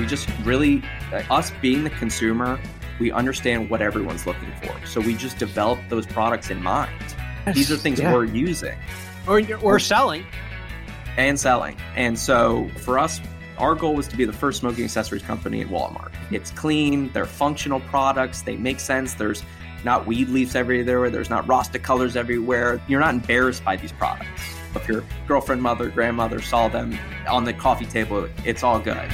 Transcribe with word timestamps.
we 0.00 0.06
just 0.06 0.28
really, 0.44 0.82
uh, 1.12 1.22
us 1.30 1.52
being 1.60 1.84
the 1.84 1.90
consumer, 1.90 2.58
we 2.98 3.12
understand 3.12 3.68
what 3.68 3.82
everyone's 3.82 4.26
looking 4.26 4.50
for. 4.62 4.74
So 4.86 5.00
we 5.00 5.14
just 5.14 5.38
develop 5.38 5.78
those 5.88 6.06
products 6.06 6.50
in 6.50 6.62
mind. 6.62 7.14
Yes, 7.46 7.54
These 7.54 7.72
are 7.72 7.76
things 7.76 8.00
yeah. 8.00 8.12
we're 8.12 8.24
using 8.24 8.76
or, 9.26 9.42
or 9.62 9.78
selling 9.78 10.24
and 11.16 11.38
selling. 11.38 11.76
And 11.96 12.18
so 12.18 12.70
for 12.78 12.98
us, 12.98 13.20
our 13.58 13.74
goal 13.74 13.94
was 13.94 14.08
to 14.08 14.16
be 14.16 14.24
the 14.24 14.32
first 14.32 14.60
smoking 14.60 14.84
accessories 14.84 15.22
company 15.22 15.60
at 15.60 15.68
Walmart. 15.68 16.12
It's 16.30 16.50
clean, 16.50 17.12
they're 17.12 17.26
functional 17.26 17.80
products, 17.80 18.42
they 18.42 18.56
make 18.56 18.80
sense. 18.80 19.14
There's 19.14 19.42
not 19.84 20.06
weed 20.06 20.28
leaves 20.28 20.54
everywhere, 20.54 21.10
there's 21.10 21.30
not 21.30 21.46
Rasta 21.46 21.78
colors 21.78 22.16
everywhere. 22.16 22.80
You're 22.88 23.00
not 23.00 23.14
embarrassed 23.14 23.64
by 23.64 23.76
these 23.76 23.92
products. 23.92 24.28
If 24.74 24.88
your 24.88 25.04
girlfriend, 25.26 25.62
mother, 25.62 25.90
grandmother 25.90 26.40
saw 26.40 26.68
them 26.68 26.98
on 27.28 27.44
the 27.44 27.52
coffee 27.52 27.86
table, 27.86 28.28
it's 28.44 28.62
all 28.62 28.78
good. 28.78 29.10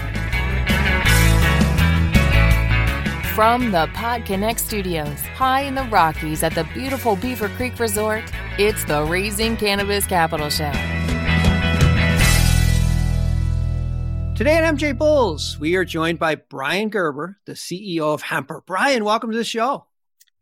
From 3.36 3.70
the 3.70 3.86
PodConX 3.88 4.60
studios, 4.60 5.20
high 5.20 5.60
in 5.60 5.74
the 5.74 5.82
Rockies 5.82 6.42
at 6.42 6.54
the 6.54 6.64
beautiful 6.72 7.16
Beaver 7.16 7.50
Creek 7.50 7.78
Resort, 7.78 8.24
it's 8.58 8.82
the 8.86 9.04
Raising 9.04 9.58
Cannabis 9.58 10.06
Capital 10.06 10.48
Show. 10.48 10.72
Today 14.34 14.56
at 14.56 14.74
MJ 14.74 14.96
Bulls, 14.96 15.58
we 15.60 15.76
are 15.76 15.84
joined 15.84 16.18
by 16.18 16.36
Brian 16.36 16.88
Gerber, 16.88 17.36
the 17.44 17.52
CEO 17.52 18.14
of 18.14 18.22
Hemper. 18.22 18.62
Brian, 18.64 19.04
welcome 19.04 19.30
to 19.30 19.36
the 19.36 19.44
show. 19.44 19.84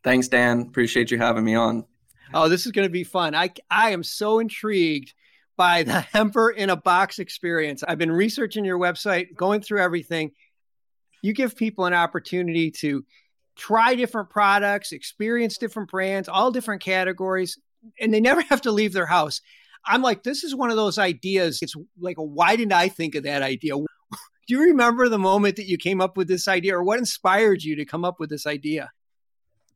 Thanks, 0.04 0.28
Dan. 0.28 0.60
Appreciate 0.60 1.10
you 1.10 1.18
having 1.18 1.44
me 1.44 1.56
on. 1.56 1.86
Oh, 2.32 2.48
this 2.48 2.64
is 2.64 2.70
going 2.70 2.86
to 2.86 2.92
be 2.92 3.02
fun. 3.02 3.34
I, 3.34 3.50
I 3.68 3.90
am 3.90 4.04
so 4.04 4.38
intrigued 4.38 5.14
by 5.56 5.82
the 5.82 6.00
Hemper 6.12 6.50
in 6.50 6.70
a 6.70 6.76
box 6.76 7.18
experience. 7.18 7.82
I've 7.82 7.98
been 7.98 8.12
researching 8.12 8.64
your 8.64 8.78
website, 8.78 9.34
going 9.34 9.62
through 9.62 9.80
everything. 9.80 10.30
You 11.24 11.32
give 11.32 11.56
people 11.56 11.86
an 11.86 11.94
opportunity 11.94 12.70
to 12.82 13.02
try 13.56 13.94
different 13.94 14.28
products, 14.28 14.92
experience 14.92 15.56
different 15.56 15.90
brands, 15.90 16.28
all 16.28 16.50
different 16.50 16.82
categories, 16.82 17.58
and 17.98 18.12
they 18.12 18.20
never 18.20 18.40
have 18.50 18.60
to 18.62 18.70
leave 18.70 18.92
their 18.92 19.06
house. 19.06 19.40
I'm 19.86 20.02
like, 20.02 20.22
this 20.22 20.44
is 20.44 20.54
one 20.54 20.68
of 20.68 20.76
those 20.76 20.98
ideas. 20.98 21.60
It's 21.62 21.74
like, 21.98 22.16
why 22.18 22.56
didn't 22.56 22.74
I 22.74 22.88
think 22.88 23.14
of 23.14 23.22
that 23.22 23.40
idea? 23.40 23.74
Do 23.76 23.86
you 24.48 24.64
remember 24.64 25.08
the 25.08 25.18
moment 25.18 25.56
that 25.56 25.64
you 25.64 25.78
came 25.78 26.02
up 26.02 26.18
with 26.18 26.28
this 26.28 26.46
idea, 26.46 26.76
or 26.76 26.84
what 26.84 26.98
inspired 26.98 27.62
you 27.62 27.74
to 27.76 27.86
come 27.86 28.04
up 28.04 28.20
with 28.20 28.28
this 28.28 28.46
idea? 28.46 28.90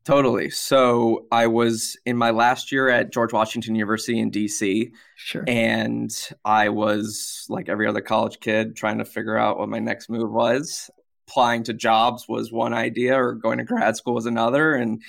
Totally. 0.05 0.51
So 0.51 1.27
I 1.33 1.47
was 1.47 1.97
in 2.05 2.19
my 2.19 2.31
last 2.31 2.73
year 2.73 2.91
at 2.91 3.11
George 3.11 3.33
Washington 3.33 3.75
University 3.75 4.19
in 4.19 4.31
DC. 4.31 4.93
Sure. 5.17 5.45
And 5.47 6.11
I 6.45 6.69
was 6.69 7.47
like 7.49 7.71
every 7.71 7.87
other 7.87 8.03
college 8.03 8.39
kid 8.41 8.77
trying 8.77 8.99
to 8.99 9.05
figure 9.07 9.37
out 9.37 9.59
what 9.59 9.71
my 9.71 9.79
next 9.79 10.11
move 10.11 10.31
was. 10.31 10.91
Applying 11.29 11.65
to 11.65 11.75
jobs 11.75 12.27
was 12.27 12.51
one 12.51 12.73
idea, 12.73 13.23
or 13.23 13.35
going 13.35 13.59
to 13.59 13.65
grad 13.65 13.97
school 13.97 14.15
was 14.15 14.27
another. 14.27 14.75
And 14.75 15.03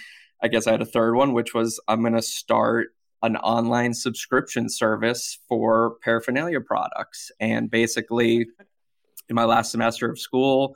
I 0.44 0.50
guess 0.50 0.68
I 0.68 0.72
had 0.72 0.82
a 0.82 0.86
third 0.86 1.16
one, 1.16 1.34
which 1.34 1.54
was 1.54 1.80
I'm 1.88 2.02
going 2.02 2.14
to 2.14 2.22
start 2.22 2.90
an 3.22 3.38
online 3.38 3.94
subscription 3.94 4.70
service 4.70 5.40
for 5.48 5.96
paraphernalia 6.04 6.62
products. 6.62 7.32
And 7.40 7.72
basically, 7.72 8.48
in 9.30 9.36
my 9.36 9.46
last 9.46 9.72
semester 9.72 10.10
of 10.10 10.20
school, 10.20 10.76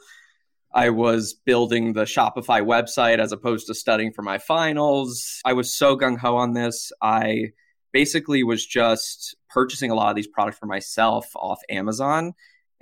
I 0.74 0.90
was 0.90 1.34
building 1.34 1.94
the 1.94 2.04
Shopify 2.04 2.62
website 2.66 3.20
as 3.20 3.32
opposed 3.32 3.68
to 3.68 3.74
studying 3.74 4.12
for 4.12 4.22
my 4.22 4.38
finals. 4.38 5.42
I 5.46 5.54
was 5.54 5.74
so 5.74 5.98
gung 5.98 6.18
ho 6.18 6.36
on 6.36 6.54
this. 6.54 6.92
I 7.02 7.52
basically 7.92 8.44
was 8.44 8.66
just 8.66 9.36
purchasing 9.50 9.92
a 9.92 9.96
lot 9.96 10.10
of 10.10 10.16
these 10.16 10.28
products 10.28 10.58
for 10.58 10.66
myself 10.66 11.30
off 11.36 11.60
Amazon. 11.70 12.34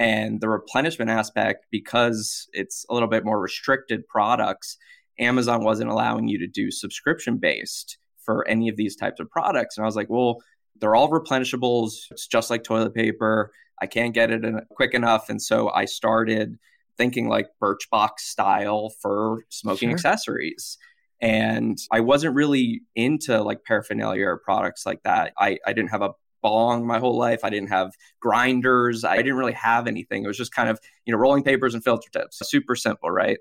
And 0.01 0.41
the 0.41 0.49
replenishment 0.49 1.11
aspect, 1.11 1.67
because 1.69 2.47
it's 2.53 2.87
a 2.89 2.93
little 2.95 3.07
bit 3.07 3.23
more 3.23 3.39
restricted 3.39 4.07
products, 4.07 4.77
Amazon 5.19 5.63
wasn't 5.63 5.91
allowing 5.91 6.27
you 6.27 6.39
to 6.39 6.47
do 6.47 6.71
subscription 6.71 7.37
based 7.37 7.99
for 8.25 8.47
any 8.47 8.67
of 8.67 8.75
these 8.77 8.95
types 8.95 9.19
of 9.19 9.29
products. 9.29 9.77
And 9.77 9.83
I 9.83 9.85
was 9.85 9.95
like, 9.95 10.09
well, 10.09 10.41
they're 10.79 10.95
all 10.95 11.11
replenishables. 11.11 12.09
It's 12.09 12.25
just 12.25 12.49
like 12.49 12.63
toilet 12.63 12.95
paper. 12.95 13.51
I 13.79 13.85
can't 13.85 14.15
get 14.15 14.31
it 14.31 14.43
in 14.43 14.61
quick 14.71 14.95
enough. 14.95 15.29
And 15.29 15.39
so 15.39 15.69
I 15.69 15.85
started 15.85 16.57
thinking 16.97 17.29
like 17.29 17.49
Birchbox 17.61 18.21
style 18.21 18.89
for 19.03 19.43
smoking 19.49 19.89
sure. 19.89 19.97
accessories. 19.97 20.79
And 21.21 21.77
I 21.91 21.99
wasn't 21.99 22.33
really 22.33 22.81
into 22.95 23.39
like 23.43 23.63
paraphernalia 23.65 24.25
or 24.25 24.39
products 24.39 24.83
like 24.83 25.03
that. 25.03 25.33
I, 25.37 25.59
I 25.63 25.73
didn't 25.73 25.91
have 25.91 26.01
a 26.01 26.13
bong 26.41 26.85
my 26.85 26.99
whole 26.99 27.17
life. 27.17 27.41
I 27.43 27.49
didn't 27.49 27.69
have 27.69 27.93
grinders. 28.19 29.03
I 29.03 29.17
didn't 29.17 29.37
really 29.37 29.53
have 29.53 29.87
anything. 29.87 30.23
It 30.23 30.27
was 30.27 30.37
just 30.37 30.53
kind 30.53 30.69
of, 30.69 30.79
you 31.05 31.13
know, 31.13 31.19
rolling 31.19 31.43
papers 31.43 31.73
and 31.73 31.83
filter 31.83 32.09
tips. 32.11 32.39
Super 32.49 32.75
simple, 32.75 33.09
right? 33.09 33.37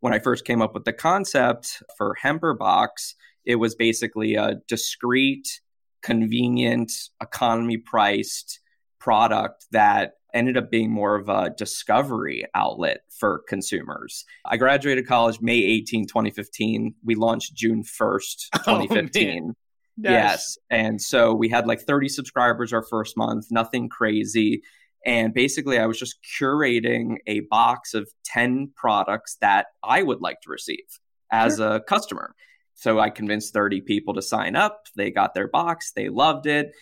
When 0.00 0.14
I 0.14 0.18
first 0.18 0.44
came 0.44 0.62
up 0.62 0.74
with 0.74 0.84
the 0.84 0.92
concept 0.92 1.82
for 1.96 2.14
Hemper 2.14 2.54
Box, 2.54 3.14
it 3.44 3.56
was 3.56 3.74
basically 3.74 4.34
a 4.34 4.60
discreet, 4.68 5.60
convenient, 6.02 6.92
economy 7.20 7.78
priced 7.78 8.60
product 9.00 9.66
that 9.72 10.14
ended 10.34 10.56
up 10.56 10.70
being 10.70 10.90
more 10.90 11.16
of 11.16 11.28
a 11.28 11.50
discovery 11.56 12.44
outlet 12.54 13.00
for 13.18 13.42
consumers. 13.48 14.24
I 14.44 14.56
graduated 14.56 15.06
college 15.06 15.40
May 15.40 15.56
18, 15.56 16.06
2015. 16.06 16.94
We 17.04 17.14
launched 17.14 17.54
June 17.54 17.82
1st, 17.82 18.50
2015. 18.64 19.54
Oh, 19.67 19.67
yes. 19.98 20.58
And 20.70 21.00
so 21.00 21.34
we 21.34 21.48
had 21.48 21.66
like 21.66 21.80
30 21.80 22.08
subscribers 22.08 22.72
our 22.72 22.82
first 22.82 23.16
month, 23.16 23.46
nothing 23.50 23.88
crazy. 23.88 24.62
And 25.06 25.32
basically, 25.32 25.78
I 25.78 25.86
was 25.86 25.98
just 25.98 26.18
curating 26.38 27.16
a 27.26 27.40
box 27.40 27.94
of 27.94 28.08
10 28.24 28.72
products 28.76 29.36
that 29.40 29.66
I 29.82 30.02
would 30.02 30.20
like 30.20 30.40
to 30.42 30.50
receive 30.50 30.84
as 31.30 31.56
sure. 31.56 31.76
a 31.76 31.80
customer. 31.80 32.34
So 32.74 32.98
I 32.98 33.10
convinced 33.10 33.52
30 33.52 33.80
people 33.82 34.14
to 34.14 34.22
sign 34.22 34.54
up. 34.54 34.86
They 34.96 35.10
got 35.10 35.34
their 35.34 35.48
box, 35.48 35.92
they 35.92 36.08
loved 36.08 36.46
it. 36.46 36.72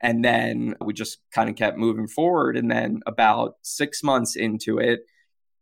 And 0.00 0.22
then 0.22 0.74
we 0.84 0.92
just 0.92 1.18
kind 1.32 1.48
of 1.48 1.56
kept 1.56 1.78
moving 1.78 2.06
forward. 2.06 2.56
And 2.56 2.70
then 2.70 3.00
about 3.06 3.56
six 3.62 4.02
months 4.02 4.36
into 4.36 4.78
it, 4.78 5.00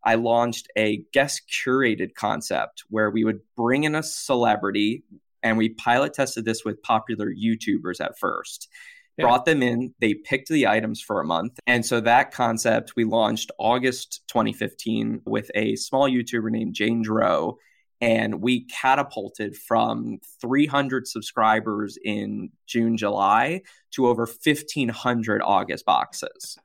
I 0.03 0.17
launched 0.17 0.69
a 0.77 1.05
guest 1.13 1.43
curated 1.49 2.15
concept 2.15 2.85
where 2.91 3.11
we 3.11 3.25
would 3.25 3.41
bring 3.57 3.85
in 3.85 3.95
a 3.95 4.03
celebrity 4.03 5.05
and 5.45 5.57
we 5.57 5.69
pilot 5.69 6.15
tested 6.15 6.45
this 6.45 6.65
with 6.65 6.83
popular 6.83 7.33
YouTubers 7.33 8.01
at 8.01 8.19
first. 8.19 8.69
Yeah. 9.17 9.27
Brought 9.27 9.45
them 9.45 9.63
in, 9.63 9.95
they 10.01 10.15
picked 10.15 10.49
the 10.49 10.67
items 10.67 11.01
for 11.01 11.21
a 11.21 11.25
month. 11.25 11.61
And 11.69 11.87
so 11.87 12.01
that 12.01 12.33
concept 12.33 12.95
we 12.97 13.05
launched 13.05 13.53
August 13.59 14.23
2015 14.27 15.23
with 15.25 15.53
a 15.55 15.77
small 15.77 16.11
YouTuber 16.11 16.51
named 16.51 16.75
Jane 16.75 17.03
Dro 17.03 17.59
and 18.01 18.43
we 18.43 18.65
catapulted 18.67 19.57
from 19.57 20.19
300 20.41 21.07
subscribers 21.07 21.97
in 22.05 22.51
June, 22.67 22.97
July 22.97 23.63
to 23.93 24.09
over 24.09 24.27
1,500 24.27 25.43
August 25.43 25.85
boxes. 25.85 26.59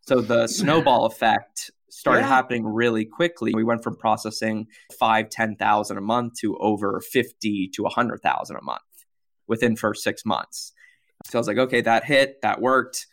So 0.00 0.20
the 0.20 0.46
snowball 0.48 1.04
effect 1.04 1.70
started 1.94 2.22
yeah. 2.22 2.28
happening 2.28 2.66
really 2.66 3.04
quickly. 3.04 3.52
We 3.54 3.62
went 3.62 3.84
from 3.84 3.96
processing 3.96 4.66
five, 4.98 5.30
10,000 5.30 5.96
a 5.96 6.00
month 6.00 6.34
to 6.40 6.56
over 6.58 7.00
50 7.00 7.70
to 7.74 7.82
a 7.82 7.84
100,000 7.84 8.56
a 8.56 8.62
month 8.62 8.80
within 9.46 9.76
first 9.76 10.02
six 10.02 10.24
months. 10.24 10.72
So 11.26 11.38
I 11.38 11.40
was 11.40 11.46
like, 11.46 11.58
okay, 11.58 11.80
that 11.82 12.04
hit, 12.04 12.42
that 12.42 12.60
worked. 12.60 13.06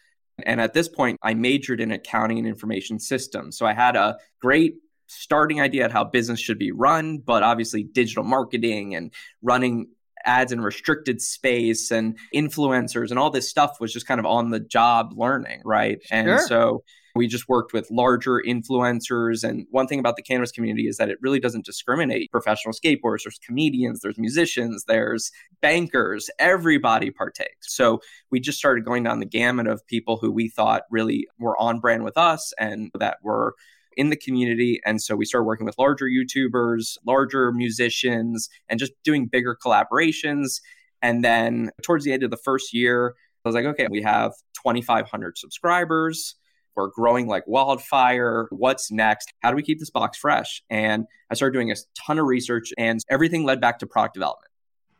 And 0.43 0.59
at 0.59 0.73
this 0.73 0.89
point, 0.89 1.19
I 1.21 1.35
majored 1.35 1.79
in 1.79 1.91
accounting 1.91 2.39
and 2.39 2.47
information 2.47 2.99
systems. 2.99 3.57
So 3.57 3.67
I 3.67 3.73
had 3.73 3.95
a 3.95 4.17
great 4.41 4.75
starting 5.05 5.61
idea 5.61 5.85
at 5.85 5.91
how 5.91 6.03
business 6.03 6.39
should 6.39 6.57
be 6.57 6.71
run, 6.71 7.19
but 7.19 7.43
obviously 7.43 7.83
digital 7.83 8.23
marketing 8.23 8.95
and 8.95 9.13
running 9.43 9.89
ads 10.25 10.51
in 10.51 10.61
restricted 10.61 11.21
space 11.21 11.91
and 11.91 12.17
influencers 12.33 13.11
and 13.11 13.19
all 13.19 13.29
this 13.29 13.49
stuff 13.49 13.77
was 13.79 13.93
just 13.93 14.07
kind 14.07 14.19
of 14.19 14.25
on 14.25 14.49
the 14.49 14.59
job 14.59 15.13
learning, 15.15 15.61
right? 15.65 15.99
Sure. 16.03 16.17
And 16.17 16.41
so 16.41 16.83
we 17.15 17.27
just 17.27 17.49
worked 17.49 17.73
with 17.73 17.89
larger 17.91 18.41
influencers. 18.45 19.43
And 19.43 19.65
one 19.71 19.87
thing 19.87 19.99
about 19.99 20.15
the 20.15 20.21
cannabis 20.21 20.51
community 20.51 20.87
is 20.87 20.97
that 20.97 21.09
it 21.09 21.17
really 21.21 21.39
doesn't 21.39 21.65
discriminate 21.65 22.31
professional 22.31 22.73
skateboarders, 22.73 23.23
there's 23.23 23.39
comedians, 23.45 24.01
there's 24.01 24.17
musicians, 24.17 24.85
there's 24.85 25.31
bankers, 25.61 26.29
everybody 26.39 27.11
partakes. 27.11 27.75
So 27.75 28.01
we 28.29 28.39
just 28.39 28.57
started 28.57 28.85
going 28.85 29.03
down 29.03 29.19
the 29.19 29.25
gamut 29.25 29.67
of 29.67 29.85
people 29.87 30.17
who 30.17 30.31
we 30.31 30.49
thought 30.49 30.83
really 30.89 31.27
were 31.39 31.59
on 31.59 31.79
brand 31.79 32.03
with 32.03 32.17
us 32.17 32.53
and 32.59 32.91
that 32.99 33.17
were 33.23 33.55
in 33.97 34.09
the 34.09 34.15
community. 34.15 34.79
And 34.85 35.01
so 35.01 35.15
we 35.15 35.25
started 35.25 35.45
working 35.45 35.65
with 35.65 35.77
larger 35.77 36.05
YouTubers, 36.05 36.97
larger 37.05 37.51
musicians, 37.51 38.49
and 38.69 38.79
just 38.79 38.93
doing 39.03 39.27
bigger 39.27 39.57
collaborations. 39.63 40.61
And 41.01 41.23
then 41.23 41.71
towards 41.83 42.05
the 42.05 42.13
end 42.13 42.23
of 42.23 42.31
the 42.31 42.37
first 42.37 42.73
year, 42.73 43.15
I 43.43 43.49
was 43.49 43.55
like, 43.55 43.65
okay, 43.65 43.87
we 43.89 44.01
have 44.01 44.31
2,500 44.53 45.37
subscribers. 45.37 46.35
We're 46.75 46.87
growing 46.89 47.27
like 47.27 47.43
wildfire. 47.47 48.47
What's 48.51 48.91
next? 48.91 49.33
How 49.41 49.49
do 49.49 49.55
we 49.55 49.63
keep 49.63 49.79
this 49.79 49.89
box 49.89 50.17
fresh? 50.17 50.63
And 50.69 51.05
I 51.29 51.35
started 51.35 51.53
doing 51.53 51.71
a 51.71 51.75
ton 51.95 52.19
of 52.19 52.25
research, 52.25 52.71
and 52.77 52.99
everything 53.09 53.43
led 53.43 53.59
back 53.61 53.79
to 53.79 53.87
product 53.87 54.13
development, 54.13 54.51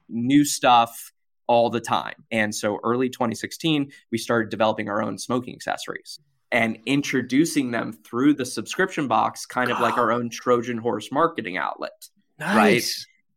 new 0.09 0.44
stuff 0.45 1.12
all 1.47 1.69
the 1.69 1.81
time. 1.81 2.15
And 2.31 2.53
so 2.56 2.79
early 2.83 3.09
2016, 3.09 3.91
we 4.12 4.18
started 4.18 4.50
developing 4.50 4.89
our 4.89 5.01
own 5.01 5.18
smoking 5.18 5.53
accessories. 5.53 6.19
and 6.53 6.77
introducing 6.85 7.71
them 7.71 7.94
through 7.94 8.33
the 8.33 8.45
subscription 8.45 9.07
box, 9.07 9.45
kind 9.45 9.71
of 9.71 9.79
like 9.79 9.97
our 9.97 10.12
own 10.12 10.29
Trojan 10.29 10.77
horse 10.77 11.09
marketing 11.12 11.57
outlet. 11.57 12.09
Nice. 12.39 12.56
Right. 12.56 12.83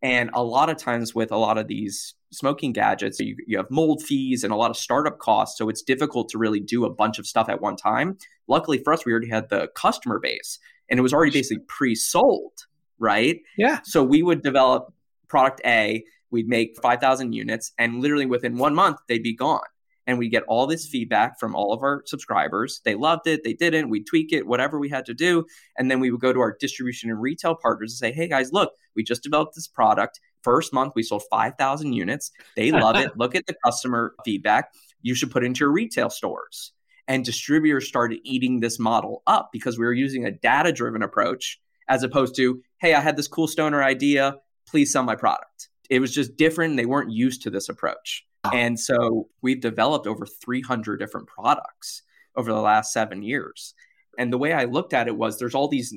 And 0.05 0.29
a 0.35 0.43
lot 0.45 0.69
of 0.69 0.77
times 0.77 1.15
with 1.15 1.33
a 1.33 1.37
lot 1.39 1.57
of 1.57 1.67
these 1.67 2.15
smoking 2.31 2.75
gadgets, 2.75 3.19
you, 3.19 3.37
you 3.47 3.57
have 3.57 3.71
mold 3.71 4.03
fees 4.03 4.45
and 4.45 4.53
a 4.53 4.57
lot 4.57 4.71
of 4.71 4.77
startup 4.77 5.19
costs. 5.19 5.57
So 5.57 5.71
it's 5.71 5.81
difficult 5.81 6.29
to 6.29 6.39
really 6.39 6.61
do 6.61 6.85
a 6.85 6.91
bunch 6.91 7.19
of 7.19 7.27
stuff 7.27 7.49
at 7.49 7.63
one 7.63 7.75
time. 7.75 8.19
Luckily 8.47 8.77
for 8.77 8.93
us, 8.93 9.07
we 9.07 9.13
already 9.13 9.31
had 9.31 9.49
the 9.49 9.69
customer 9.75 10.21
base 10.21 10.59
and 10.91 10.99
it 10.99 11.03
was 11.03 11.15
already 11.15 11.33
basically 11.33 11.65
pre 11.69 11.95
sold. 11.95 12.53
Right. 12.99 13.41
Yeah. 13.57 13.81
So 13.85 14.05
we 14.05 14.23
would 14.23 14.43
develop 14.43 14.93
product 15.29 15.63
A, 15.65 16.05
we'd 16.31 16.49
make 16.49 16.77
5,000 16.83 17.33
units, 17.33 17.73
and 17.79 18.01
literally 18.01 18.27
within 18.27 18.59
one 18.59 18.75
month, 18.75 18.99
they'd 19.09 19.23
be 19.23 19.35
gone 19.35 19.63
and 20.07 20.19
we 20.19 20.29
get 20.29 20.43
all 20.45 20.67
this 20.67 20.87
feedback 20.87 21.39
from 21.39 21.55
all 21.55 21.73
of 21.73 21.83
our 21.83 22.03
subscribers. 22.07 22.81
They 22.85 22.95
loved 22.95 23.27
it, 23.27 23.43
they 23.45 23.55
didn't, 23.55 23.89
we 23.89 24.03
tweak 24.03 24.33
it, 24.33 24.47
whatever 24.47 24.79
we 24.79 24.89
had 24.89 25.07
to 25.07 25.15
do. 25.15 25.47
And 25.79 25.91
then 25.91 26.01
we 26.01 26.11
would 26.11 26.21
go 26.21 26.33
to 26.33 26.41
our 26.41 26.57
distribution 26.59 27.11
and 27.11 27.21
retail 27.21 27.55
partners 27.55 27.93
and 27.93 27.99
say, 27.99 28.13
hey 28.13 28.29
guys, 28.29 28.53
look, 28.53 28.73
we 28.95 29.03
just 29.03 29.23
developed 29.23 29.55
this 29.55 29.69
product. 29.69 30.21
First 30.43 30.73
month, 30.75 30.93
we 30.95 31.03
sold 31.03 31.23
5,000 31.31 31.93
units. 31.93 32.31
They 32.55 32.71
love 32.71 32.97
it. 32.97 33.13
Look 33.17 33.35
at 33.35 33.47
the 33.47 33.57
customer 33.65 34.15
feedback. 34.27 34.75
You 35.01 35.15
should 35.15 35.31
put 35.31 35.43
into 35.43 35.61
your 35.61 35.73
retail 35.73 36.11
stores. 36.11 36.73
And 37.09 37.25
distributors 37.25 37.89
started 37.89 38.19
eating 38.25 38.61
this 38.61 38.79
model 38.79 39.23
up 39.27 39.49
because 39.53 39.79
we 39.79 39.87
were 39.87 39.95
using 39.95 40.27
a 40.27 40.31
data 40.31 40.71
driven 40.71 41.03
approach 41.03 41.61
as 41.89 42.03
opposed 42.03 42.37
to, 42.37 42.63
hey, 42.79 42.93
I 42.93 43.01
had 43.01 43.17
this 43.17 43.29
cool 43.29 43.49
stoner 43.49 43.83
idea. 43.83 44.37
Please 44.69 44.93
sell 44.93 45.03
my 45.03 45.17
product. 45.17 45.69
It 45.91 46.01
was 46.01 46.15
just 46.15 46.37
different. 46.37 46.77
They 46.77 46.87
weren't 46.87 47.13
used 47.13 47.43
to 47.43 47.51
this 47.51 47.69
approach. 47.69 48.25
And 48.53 48.79
so 48.79 49.29
we've 49.41 49.61
developed 49.61 50.07
over 50.07 50.27
300 50.27 50.99
different 50.99 51.27
products 51.27 52.03
over 52.37 52.53
the 52.53 52.61
last 52.61 52.93
seven 52.93 53.23
years. 53.23 53.75
And 54.19 54.33
the 54.33 54.39
way 54.39 54.53
I 54.53 54.65
looked 54.65 54.93
at 54.93 55.09
it 55.09 55.17
was 55.17 55.39
there's 55.39 55.55
all 55.55 55.69
these 55.69 55.95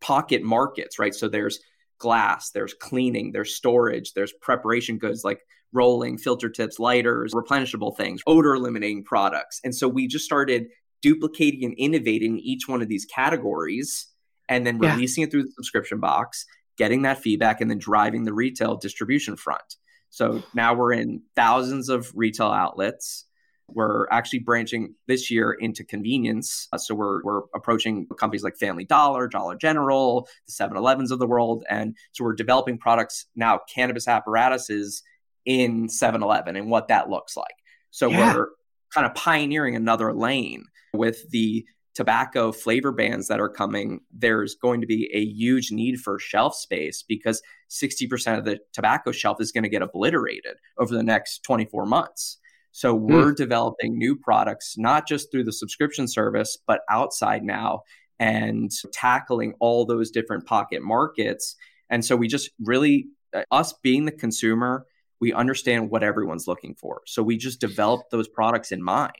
pocket 0.00 0.42
markets, 0.42 0.98
right? 0.98 1.14
So 1.14 1.28
there's 1.28 1.60
glass, 1.98 2.50
there's 2.50 2.74
cleaning, 2.74 3.32
there's 3.32 3.54
storage, 3.54 4.14
there's 4.14 4.32
preparation 4.32 4.98
goods 4.98 5.24
like 5.24 5.40
rolling, 5.72 6.18
filter 6.18 6.48
tips, 6.48 6.78
lighters, 6.78 7.34
replenishable 7.34 7.96
things, 7.96 8.22
odor 8.26 8.54
eliminating 8.54 9.04
products. 9.04 9.60
And 9.64 9.74
so 9.74 9.88
we 9.88 10.06
just 10.06 10.24
started 10.24 10.68
duplicating 11.02 11.64
and 11.64 11.74
innovating 11.74 12.38
each 12.38 12.68
one 12.68 12.82
of 12.82 12.88
these 12.88 13.04
categories 13.04 14.08
and 14.48 14.66
then 14.66 14.78
releasing 14.78 15.22
yeah. 15.22 15.26
it 15.26 15.30
through 15.30 15.42
the 15.44 15.52
subscription 15.52 16.00
box, 16.00 16.46
getting 16.76 17.02
that 17.02 17.18
feedback, 17.18 17.60
and 17.60 17.70
then 17.70 17.78
driving 17.78 18.24
the 18.24 18.32
retail 18.32 18.76
distribution 18.76 19.36
front. 19.36 19.76
So 20.10 20.42
now 20.54 20.74
we're 20.74 20.92
in 20.92 21.22
thousands 21.34 21.88
of 21.88 22.10
retail 22.14 22.48
outlets. 22.48 23.24
We're 23.68 24.06
actually 24.10 24.38
branching 24.40 24.94
this 25.08 25.30
year 25.30 25.52
into 25.52 25.84
convenience. 25.84 26.68
Uh, 26.72 26.78
so 26.78 26.94
we're, 26.94 27.22
we're 27.24 27.42
approaching 27.54 28.06
companies 28.18 28.44
like 28.44 28.56
Family 28.56 28.84
Dollar, 28.84 29.26
Dollar 29.26 29.56
General, 29.56 30.28
the 30.46 30.52
7 30.52 30.76
Elevens 30.76 31.10
of 31.10 31.18
the 31.18 31.26
world. 31.26 31.64
And 31.68 31.96
so 32.12 32.24
we're 32.24 32.34
developing 32.34 32.78
products 32.78 33.26
now, 33.34 33.60
cannabis 33.74 34.06
apparatuses 34.06 35.02
in 35.44 35.88
7 35.88 36.22
Eleven 36.22 36.56
and 36.56 36.70
what 36.70 36.88
that 36.88 37.10
looks 37.10 37.36
like. 37.36 37.54
So 37.90 38.08
yeah. 38.08 38.34
we're 38.34 38.48
kind 38.94 39.06
of 39.06 39.14
pioneering 39.14 39.74
another 39.74 40.12
lane 40.12 40.64
with 40.92 41.28
the 41.30 41.66
tobacco 41.96 42.52
flavor 42.52 42.92
bans 42.92 43.26
that 43.26 43.40
are 43.40 43.48
coming, 43.48 44.00
there's 44.12 44.54
going 44.54 44.82
to 44.82 44.86
be 44.86 45.10
a 45.14 45.24
huge 45.24 45.72
need 45.72 45.98
for 45.98 46.18
shelf 46.18 46.54
space 46.54 47.02
because 47.02 47.42
60% 47.70 48.38
of 48.38 48.44
the 48.44 48.60
tobacco 48.74 49.12
shelf 49.12 49.40
is 49.40 49.50
going 49.50 49.64
to 49.64 49.70
get 49.70 49.80
obliterated 49.80 50.58
over 50.78 50.94
the 50.94 51.02
next 51.02 51.42
24 51.42 51.86
months. 51.86 52.36
So 52.70 52.94
we're 52.94 53.32
mm. 53.32 53.36
developing 53.36 53.96
new 53.96 54.14
products, 54.14 54.76
not 54.76 55.08
just 55.08 55.32
through 55.32 55.44
the 55.44 55.52
subscription 55.52 56.06
service, 56.06 56.58
but 56.66 56.82
outside 56.90 57.42
now 57.42 57.84
and 58.18 58.70
tackling 58.92 59.54
all 59.58 59.86
those 59.86 60.10
different 60.10 60.44
pocket 60.44 60.82
markets. 60.82 61.56
And 61.88 62.04
so 62.04 62.14
we 62.14 62.28
just 62.28 62.50
really, 62.60 63.06
uh, 63.34 63.44
us 63.50 63.72
being 63.72 64.04
the 64.04 64.12
consumer, 64.12 64.84
we 65.18 65.32
understand 65.32 65.88
what 65.88 66.02
everyone's 66.02 66.46
looking 66.46 66.74
for. 66.74 67.00
So 67.06 67.22
we 67.22 67.38
just 67.38 67.58
develop 67.58 68.10
those 68.10 68.28
products 68.28 68.70
in 68.70 68.82
mind. 68.82 69.12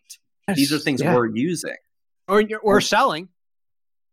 Yes, 0.46 0.58
These 0.58 0.72
are 0.74 0.78
things 0.78 1.00
yeah. 1.00 1.14
we're 1.14 1.34
using 1.34 1.76
or 2.28 2.42
or 2.62 2.80
selling 2.80 3.28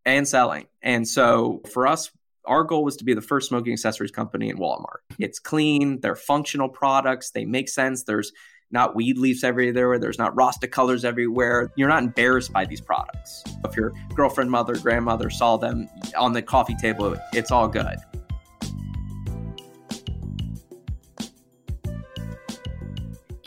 and 0.05 0.27
selling. 0.27 0.67
And 0.81 1.07
so 1.07 1.61
for 1.71 1.87
us, 1.87 2.11
our 2.45 2.63
goal 2.63 2.83
was 2.83 2.97
to 2.97 3.05
be 3.05 3.13
the 3.13 3.21
first 3.21 3.47
smoking 3.47 3.73
accessories 3.73 4.11
company 4.11 4.49
in 4.49 4.57
Walmart. 4.57 4.99
It's 5.17 5.39
clean, 5.39 6.01
they're 6.01 6.15
functional 6.15 6.69
products, 6.69 7.31
they 7.31 7.45
make 7.45 7.69
sense. 7.69 8.03
There's 8.03 8.33
not 8.69 8.95
weed 8.95 9.17
leaves 9.17 9.43
everywhere, 9.43 9.99
there's 9.99 10.17
not 10.17 10.35
Rasta 10.35 10.67
colors 10.67 11.05
everywhere. 11.05 11.71
You're 11.75 11.89
not 11.89 12.03
embarrassed 12.03 12.51
by 12.51 12.65
these 12.65 12.81
products. 12.81 13.43
If 13.63 13.77
your 13.77 13.93
girlfriend, 14.13 14.51
mother, 14.51 14.75
grandmother 14.75 15.29
saw 15.29 15.57
them 15.57 15.87
on 16.17 16.33
the 16.33 16.41
coffee 16.41 16.75
table, 16.75 17.15
it's 17.33 17.51
all 17.51 17.67
good. 17.67 17.97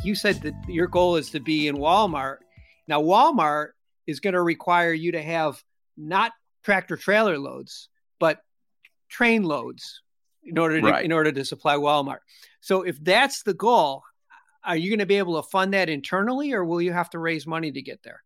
You 0.02 0.14
said 0.14 0.40
that 0.42 0.54
your 0.68 0.86
goal 0.86 1.16
is 1.16 1.30
to 1.30 1.40
be 1.40 1.66
in 1.66 1.76
Walmart. 1.76 2.38
Now, 2.86 3.02
Walmart 3.02 3.70
is 4.06 4.20
going 4.20 4.34
to 4.34 4.42
require 4.42 4.92
you 4.92 5.12
to 5.12 5.22
have 5.22 5.62
not 5.96 6.32
tractor 6.64 6.96
trailer 6.96 7.38
loads, 7.38 7.88
but 8.18 8.40
train 9.08 9.42
loads 9.42 10.02
in 10.42 10.58
order 10.58 10.80
to, 10.80 10.86
right. 10.86 11.04
in 11.04 11.12
order 11.12 11.32
to 11.32 11.44
supply 11.44 11.76
Walmart. 11.76 12.18
So 12.60 12.82
if 12.82 13.02
that's 13.02 13.42
the 13.42 13.54
goal, 13.54 14.02
are 14.64 14.76
you 14.76 14.90
going 14.90 14.98
to 15.00 15.06
be 15.06 15.18
able 15.18 15.40
to 15.40 15.48
fund 15.48 15.74
that 15.74 15.88
internally 15.88 16.52
or 16.52 16.64
will 16.64 16.82
you 16.82 16.92
have 16.92 17.10
to 17.10 17.18
raise 17.18 17.46
money 17.46 17.70
to 17.70 17.82
get 17.82 18.02
there? 18.02 18.22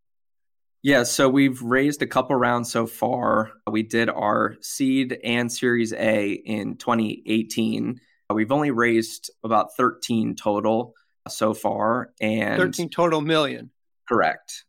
Yeah, 0.82 1.03
so 1.03 1.29
we've 1.29 1.61
raised 1.61 2.00
a 2.00 2.06
couple 2.06 2.37
rounds 2.37 2.73
so 2.73 2.87
far. 2.87 3.53
We 3.71 3.82
did 3.82 4.09
our 4.09 4.56
seed 4.62 5.19
and 5.23 5.53
series 5.53 5.93
A 5.93 6.31
in 6.32 6.79
2018. 6.79 8.00
We've 8.32 8.53
only 8.53 8.71
raised 8.71 9.31
about 9.44 9.77
13 9.77 10.37
total 10.37 10.94
so 11.29 11.53
far 11.53 12.12
and 12.21 12.56
13 12.56 12.88
total 12.88 13.21
million. 13.21 13.71
Correct. 14.09 14.65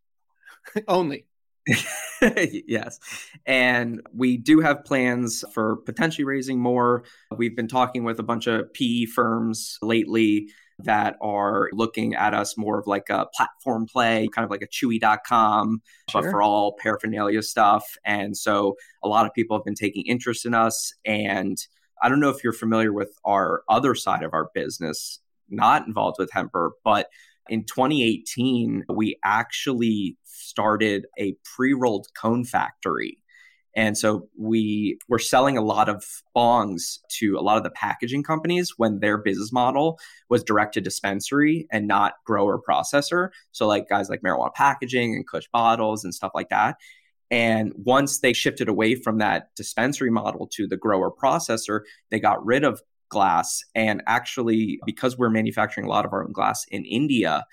Only. 0.87 1.25
yes. 2.21 2.99
And 3.45 4.01
we 4.13 4.37
do 4.37 4.61
have 4.61 4.83
plans 4.83 5.43
for 5.53 5.77
potentially 5.77 6.25
raising 6.25 6.59
more. 6.59 7.03
We've 7.35 7.55
been 7.55 7.67
talking 7.67 8.03
with 8.03 8.19
a 8.19 8.23
bunch 8.23 8.47
of 8.47 8.73
PE 8.73 9.05
firms 9.05 9.77
lately 9.81 10.49
that 10.79 11.15
are 11.21 11.69
looking 11.73 12.15
at 12.15 12.33
us 12.33 12.57
more 12.57 12.79
of 12.79 12.87
like 12.87 13.09
a 13.09 13.27
platform 13.35 13.85
play, 13.85 14.27
kind 14.33 14.43
of 14.43 14.49
like 14.49 14.63
a 14.63 14.67
chewy.com, 14.67 15.81
sure. 16.09 16.21
but 16.21 16.31
for 16.31 16.41
all 16.41 16.75
paraphernalia 16.81 17.43
stuff. 17.43 17.97
And 18.03 18.35
so 18.35 18.75
a 19.03 19.07
lot 19.07 19.25
of 19.25 19.33
people 19.33 19.57
have 19.57 19.65
been 19.65 19.75
taking 19.75 20.05
interest 20.07 20.45
in 20.45 20.53
us. 20.55 20.93
And 21.05 21.57
I 22.01 22.09
don't 22.09 22.19
know 22.19 22.29
if 22.29 22.43
you're 22.43 22.53
familiar 22.53 22.91
with 22.91 23.11
our 23.23 23.63
other 23.69 23.93
side 23.93 24.23
of 24.23 24.33
our 24.33 24.49
business, 24.55 25.19
not 25.49 25.85
involved 25.85 26.17
with 26.17 26.31
Hemper, 26.31 26.71
but 26.83 27.07
in 27.49 27.63
2018, 27.63 28.85
we 28.89 29.17
actually 29.23 30.17
started 30.23 31.05
a 31.17 31.35
pre 31.55 31.73
rolled 31.73 32.07
cone 32.15 32.43
factory. 32.43 33.17
And 33.73 33.97
so 33.97 34.27
we 34.37 34.99
were 35.07 35.19
selling 35.19 35.57
a 35.57 35.61
lot 35.61 35.87
of 35.87 36.03
bongs 36.35 36.99
to 37.19 37.37
a 37.37 37.41
lot 37.41 37.55
of 37.57 37.63
the 37.63 37.69
packaging 37.69 38.23
companies 38.23 38.73
when 38.75 38.99
their 38.99 39.17
business 39.17 39.53
model 39.53 39.97
was 40.29 40.43
direct 40.43 40.73
to 40.73 40.81
dispensary 40.81 41.67
and 41.71 41.87
not 41.87 42.15
grower 42.25 42.59
processor. 42.59 43.29
So 43.53 43.67
like 43.67 43.87
guys 43.87 44.09
like 44.09 44.21
marijuana 44.21 44.53
packaging 44.53 45.15
and 45.15 45.25
Kush 45.25 45.47
bottles 45.53 46.03
and 46.03 46.13
stuff 46.13 46.31
like 46.35 46.49
that. 46.49 46.75
And 47.29 47.71
once 47.75 48.19
they 48.19 48.33
shifted 48.33 48.67
away 48.67 48.95
from 48.95 49.19
that 49.19 49.55
dispensary 49.55 50.11
model 50.11 50.47
to 50.47 50.67
the 50.67 50.75
grower 50.75 51.09
processor, 51.09 51.81
they 52.09 52.19
got 52.19 52.45
rid 52.45 52.65
of 52.65 52.81
glass. 53.11 53.63
And 53.75 54.01
actually, 54.07 54.79
because 54.85 55.17
we're 55.17 55.29
manufacturing 55.29 55.85
a 55.85 55.89
lot 55.89 56.05
of 56.05 56.13
our 56.13 56.23
own 56.23 56.31
glass 56.31 56.65
in 56.71 56.85
India, 56.85 57.45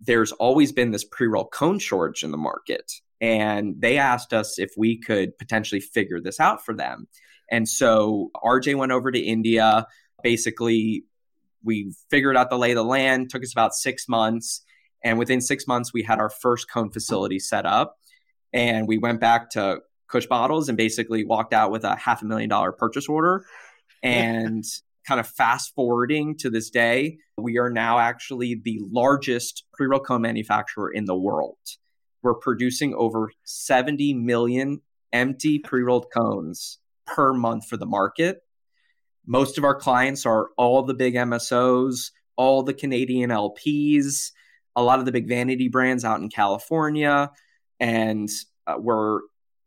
there's 0.00 0.30
always 0.32 0.70
been 0.70 0.92
this 0.92 1.04
pre 1.04 1.26
roll 1.26 1.48
cone 1.48 1.80
shortage 1.80 2.22
in 2.22 2.30
the 2.30 2.36
market. 2.36 2.92
And 3.20 3.80
they 3.80 3.98
asked 3.98 4.32
us 4.32 4.58
if 4.58 4.72
we 4.76 5.00
could 5.00 5.36
potentially 5.38 5.80
figure 5.80 6.20
this 6.20 6.38
out 6.38 6.64
for 6.64 6.74
them. 6.74 7.08
And 7.50 7.68
so 7.68 8.30
RJ 8.36 8.76
went 8.76 8.92
over 8.92 9.10
to 9.10 9.18
India. 9.18 9.86
Basically, 10.22 11.04
we 11.64 11.94
figured 12.10 12.36
out 12.36 12.50
the 12.50 12.58
lay 12.58 12.72
of 12.72 12.76
the 12.76 12.84
land, 12.84 13.30
took 13.30 13.42
us 13.42 13.52
about 13.52 13.74
six 13.74 14.08
months. 14.08 14.64
And 15.04 15.18
within 15.18 15.40
six 15.40 15.66
months, 15.66 15.92
we 15.92 16.02
had 16.02 16.18
our 16.18 16.30
first 16.30 16.70
cone 16.70 16.90
facility 16.90 17.38
set 17.38 17.66
up. 17.66 17.96
And 18.52 18.86
we 18.86 18.98
went 18.98 19.20
back 19.20 19.50
to 19.50 19.80
Kush 20.08 20.26
Bottles 20.26 20.68
and 20.68 20.76
basically 20.76 21.24
walked 21.24 21.54
out 21.54 21.70
with 21.70 21.84
a 21.84 21.96
half 21.96 22.22
a 22.22 22.26
million 22.26 22.48
dollar 22.50 22.72
purchase 22.72 23.08
order 23.08 23.44
and 24.02 24.64
kind 25.06 25.20
of 25.20 25.26
fast 25.26 25.74
forwarding 25.74 26.36
to 26.38 26.50
this 26.50 26.70
day, 26.70 27.18
we 27.36 27.58
are 27.58 27.70
now 27.70 27.98
actually 27.98 28.60
the 28.62 28.80
largest 28.90 29.64
pre 29.72 29.86
roll 29.86 30.00
cone 30.00 30.22
manufacturer 30.22 30.90
in 30.90 31.04
the 31.04 31.16
world. 31.16 31.58
We're 32.22 32.34
producing 32.34 32.94
over 32.94 33.32
70 33.44 34.14
million 34.14 34.80
empty 35.12 35.58
pre 35.58 35.82
rolled 35.82 36.06
cones 36.14 36.78
per 37.06 37.32
month 37.32 37.66
for 37.66 37.76
the 37.76 37.86
market. 37.86 38.38
Most 39.26 39.58
of 39.58 39.64
our 39.64 39.74
clients 39.74 40.26
are 40.26 40.48
all 40.56 40.82
the 40.82 40.94
big 40.94 41.14
MSOs, 41.14 42.10
all 42.36 42.62
the 42.62 42.74
Canadian 42.74 43.30
LPs, 43.30 44.32
a 44.74 44.82
lot 44.82 44.98
of 44.98 45.04
the 45.04 45.12
big 45.12 45.28
vanity 45.28 45.68
brands 45.68 46.04
out 46.04 46.20
in 46.20 46.28
California. 46.28 47.30
and 47.78 48.28
uh, 48.66 48.76
we're 48.78 49.18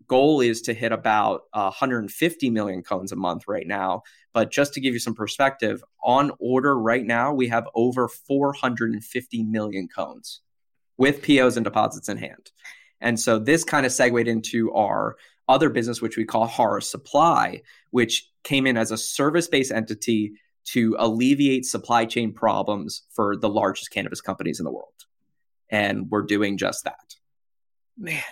goal 0.07 0.41
is 0.41 0.61
to 0.63 0.73
hit 0.73 0.91
about 0.91 1.43
uh, 1.53 1.63
150 1.63 2.49
million 2.49 2.83
cones 2.83 3.11
a 3.11 3.15
month 3.15 3.47
right 3.47 3.67
now. 3.67 4.03
But 4.33 4.51
just 4.51 4.73
to 4.73 4.81
give 4.81 4.93
you 4.93 4.99
some 4.99 5.15
perspective, 5.15 5.83
on 6.03 6.31
order 6.39 6.77
right 6.77 7.05
now, 7.05 7.33
we 7.33 7.47
have 7.47 7.67
over 7.73 8.07
450 8.07 9.43
million 9.43 9.87
cones 9.87 10.41
with 10.97 11.21
POs 11.21 11.57
and 11.57 11.63
deposits 11.63 12.09
in 12.09 12.17
hand. 12.17 12.51
And 13.01 13.19
so 13.19 13.39
this 13.39 13.63
kind 13.63 13.85
of 13.85 13.91
segued 13.91 14.27
into 14.27 14.71
our 14.73 15.17
other 15.47 15.69
business, 15.69 16.01
which 16.01 16.17
we 16.17 16.25
call 16.25 16.47
Horror 16.47 16.81
Supply, 16.81 17.61
which 17.91 18.29
came 18.43 18.65
in 18.65 18.77
as 18.77 18.91
a 18.91 18.97
service 18.97 19.47
based 19.47 19.71
entity 19.71 20.33
to 20.65 20.95
alleviate 20.97 21.65
supply 21.65 22.05
chain 22.05 22.33
problems 22.33 23.03
for 23.11 23.35
the 23.35 23.49
largest 23.49 23.91
cannabis 23.91 24.21
companies 24.21 24.59
in 24.59 24.63
the 24.63 24.71
world. 24.71 24.89
And 25.69 26.09
we're 26.09 26.23
doing 26.23 26.57
just 26.57 26.83
that. 26.85 27.15
Man, 27.97 28.23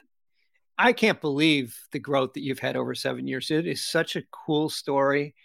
I 0.78 0.94
can't 0.94 1.22
believe 1.22 1.78
the 1.92 2.00
growth 2.00 2.34
that 2.34 2.44
you've 2.44 2.60
had 2.60 2.76
over 2.76 2.96
seven 2.96 3.28
years. 3.28 3.52
It 3.52 3.68
is 3.68 3.86
such 3.86 4.16
a 4.16 4.24
cool 4.32 4.70
story. 4.70 5.36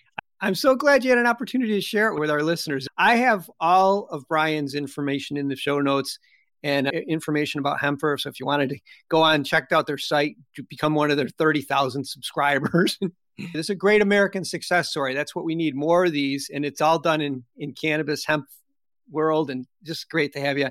I'm 0.41 0.55
so 0.55 0.75
glad 0.75 1.05
you 1.05 1.11
had 1.11 1.19
an 1.19 1.27
opportunity 1.27 1.73
to 1.73 1.81
share 1.81 2.09
it 2.09 2.19
with 2.19 2.31
our 2.31 2.43
listeners. 2.43 2.87
I 2.97 3.17
have 3.17 3.51
all 3.61 4.07
of 4.07 4.27
Brian's 4.29 4.75
information 4.75 5.37
in 5.37 5.49
the 5.49 5.57
show 5.57 5.81
notes 5.81 6.19
and 6.63 6.87
uh, 6.87 6.91
information 6.91 7.59
about 7.59 7.81
Hemper. 7.81 8.17
So 8.19 8.29
if 8.29 8.41
you 8.41 8.47
wanted 8.47 8.71
to 8.71 8.79
go 9.09 9.21
on, 9.23 9.45
check 9.45 9.73
out 9.73 9.87
their 9.87 9.99
site, 9.99 10.37
to 10.57 10.63
become 10.63 10.95
one 10.95 11.11
of 11.11 11.17
their 11.17 11.29
30,000 11.29 12.05
subscribers. 12.05 12.99
it's 13.39 13.69
a 13.69 13.75
great 13.75 14.03
American 14.03 14.45
success 14.45 14.91
story. 14.91 15.15
That's 15.15 15.35
what 15.35 15.45
we 15.45 15.55
need 15.55 15.75
more 15.75 16.05
of 16.05 16.13
these. 16.13 16.51
And 16.53 16.65
it's 16.65 16.81
all 16.81 16.99
done 16.99 17.21
in, 17.21 17.45
in 17.57 17.73
cannabis 17.73 18.25
hemp 18.25 18.47
world 19.11 19.51
and 19.51 19.67
just 19.83 20.09
great 20.09 20.33
to 20.35 20.41
have 20.41 20.59
you. 20.59 20.69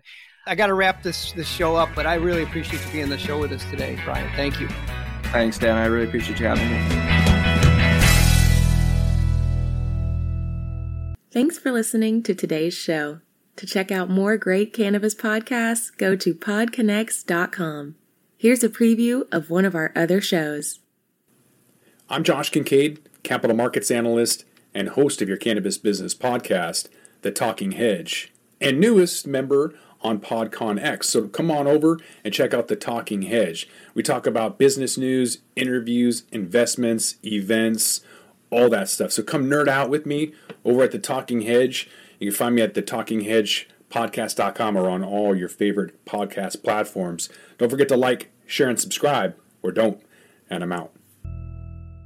I 0.47 0.55
got 0.55 0.67
to 0.67 0.73
wrap 0.73 1.03
this 1.03 1.33
this 1.33 1.47
show 1.47 1.75
up, 1.75 1.89
but 1.93 2.07
I 2.07 2.15
really 2.15 2.43
appreciate 2.43 2.83
you 2.85 2.91
being 2.91 3.03
on 3.03 3.09
the 3.09 3.17
show 3.17 3.37
with 3.37 3.51
us 3.51 3.65
today, 3.65 3.99
Brian. 4.05 4.29
Thank 4.35 4.61
you. 4.61 4.69
Thanks, 5.31 5.57
Dan. 5.57 5.75
I 5.75 5.85
really 5.87 6.07
appreciate 6.07 6.39
you 6.39 6.47
having 6.47 6.71
me. 6.71 6.77
Thanks 11.31 11.59
for 11.59 11.71
listening 11.71 12.23
to 12.23 12.33
today's 12.33 12.73
show. 12.73 13.19
To 13.57 13.65
check 13.65 13.91
out 13.91 14.09
more 14.09 14.37
great 14.37 14.73
cannabis 14.73 15.13
podcasts, 15.13 15.95
go 15.97 16.15
to 16.15 16.33
podconx.com. 16.33 17.95
Here's 18.37 18.63
a 18.63 18.69
preview 18.69 19.27
of 19.31 19.49
one 19.49 19.65
of 19.65 19.75
our 19.75 19.91
other 19.95 20.21
shows. 20.21 20.79
I'm 22.09 22.23
Josh 22.23 22.51
Kincaid, 22.51 22.99
capital 23.23 23.55
markets 23.55 23.91
analyst 23.91 24.45
and 24.73 24.89
host 24.89 25.21
of 25.21 25.27
your 25.27 25.37
cannabis 25.37 25.77
business 25.77 26.15
podcast, 26.15 26.87
The 27.23 27.31
Talking 27.31 27.73
Hedge, 27.73 28.31
and 28.61 28.79
newest 28.79 29.27
member 29.27 29.73
on 30.01 30.19
PodCon 30.19 30.81
X. 30.81 31.09
So 31.09 31.27
come 31.27 31.49
on 31.51 31.67
over 31.67 31.99
and 32.23 32.33
check 32.33 32.53
out 32.53 32.67
the 32.67 32.75
Talking 32.75 33.23
Hedge. 33.23 33.67
We 33.93 34.03
talk 34.03 34.27
about 34.27 34.57
business 34.57 34.97
news, 34.97 35.39
interviews, 35.55 36.23
investments, 36.31 37.15
events, 37.23 38.01
all 38.49 38.69
that 38.69 38.89
stuff. 38.89 39.11
So 39.11 39.23
come 39.23 39.47
nerd 39.47 39.67
out 39.67 39.89
with 39.89 40.05
me 40.05 40.33
over 40.63 40.83
at 40.83 40.91
the 40.91 40.99
Talking 40.99 41.41
Hedge. 41.41 41.89
You 42.19 42.31
can 42.31 42.37
find 42.37 42.55
me 42.55 42.61
at 42.61 42.73
the 42.73 42.81
Talking 42.81 43.21
Hedge 43.21 43.67
podcast.com 43.89 44.75
or 44.75 44.89
on 44.89 45.03
all 45.03 45.35
your 45.35 45.49
favorite 45.49 46.03
podcast 46.05 46.63
platforms. 46.63 47.29
Don't 47.57 47.69
forget 47.69 47.87
to 47.89 47.97
like, 47.97 48.31
share, 48.45 48.69
and 48.69 48.79
subscribe, 48.79 49.35
or 49.61 49.71
don't. 49.71 50.01
And 50.49 50.63
I'm 50.63 50.71
out. 50.71 50.96